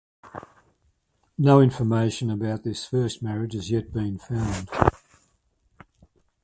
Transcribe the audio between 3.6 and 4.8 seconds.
yet been found.